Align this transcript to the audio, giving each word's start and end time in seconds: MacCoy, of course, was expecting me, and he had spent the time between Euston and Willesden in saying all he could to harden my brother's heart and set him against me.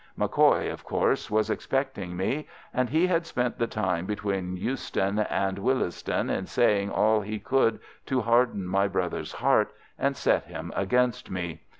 MacCoy, 0.17 0.73
of 0.73 0.83
course, 0.83 1.29
was 1.29 1.51
expecting 1.51 2.17
me, 2.17 2.47
and 2.73 2.89
he 2.89 3.05
had 3.05 3.23
spent 3.27 3.59
the 3.59 3.67
time 3.67 4.07
between 4.07 4.57
Euston 4.57 5.19
and 5.19 5.59
Willesden 5.59 6.27
in 6.27 6.47
saying 6.47 6.89
all 6.89 7.21
he 7.21 7.37
could 7.37 7.79
to 8.07 8.21
harden 8.21 8.65
my 8.65 8.87
brother's 8.87 9.33
heart 9.33 9.71
and 9.99 10.17
set 10.17 10.45
him 10.45 10.73
against 10.75 11.29
me. 11.29 11.61